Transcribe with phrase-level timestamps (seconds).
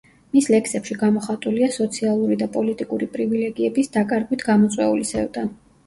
[0.35, 5.51] მის ლექსებში გამოხატულია სოციალური და პოლიტიკური პრივილეგიების დაკარგვით გამოწვეული სევდა.